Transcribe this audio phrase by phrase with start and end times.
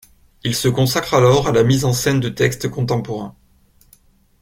[0.43, 3.35] Il se consacre alors à la mise en scène de textes contemporains.